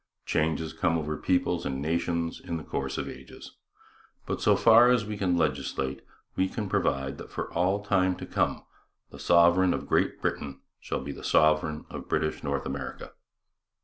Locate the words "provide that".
6.49-7.29